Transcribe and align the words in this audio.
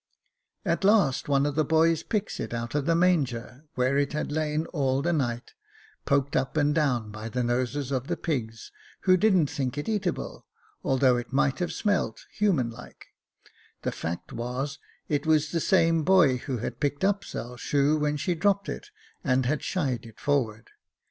At 0.65 0.83
last 0.83 1.29
one 1.29 1.45
of 1.45 1.53
the 1.53 1.63
boys 1.63 2.01
picks 2.01 2.39
it 2.39 2.55
out 2.55 2.73
of 2.73 2.87
the 2.87 2.95
manger, 2.95 3.65
where 3.75 3.99
it 3.99 4.13
had 4.13 4.31
lain 4.31 4.65
all 4.73 5.03
the 5.03 5.13
night, 5.13 5.53
poked 6.05 6.35
up 6.35 6.57
and 6.57 6.73
down 6.73 7.11
by 7.11 7.29
the 7.29 7.43
noses 7.43 7.91
of 7.91 8.07
the 8.07 8.17
pigs, 8.17 8.71
who 9.01 9.15
didn't 9.15 9.45
think 9.47 9.77
it 9.77 9.87
eatable, 9.87 10.47
although 10.83 11.17
it 11.17 11.31
might 11.31 11.59
have 11.59 11.71
smelt 11.71 12.25
human 12.31 12.71
like; 12.71 13.09
the 13.83 13.91
fact 13.91 14.33
was, 14.33 14.79
it 15.07 15.27
was 15.27 15.51
the 15.51 15.59
same 15.59 16.01
boy 16.01 16.37
who 16.37 16.57
had 16.57 16.79
picked 16.79 17.03
up 17.03 17.23
Sail's 17.23 17.61
shoe 17.61 17.95
when 17.95 18.17
she 18.17 18.33
dropped 18.33 18.69
it, 18.69 18.89
and 19.23 19.45
had 19.45 19.61
shied 19.61 20.07
it 20.07 20.19
forward. 20.19 20.71